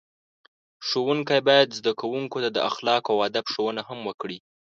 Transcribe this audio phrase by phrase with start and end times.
[0.87, 4.37] ښوونکي باید زده کوونکو ته د اخلاقو او ادب ښوونه هم وکړي.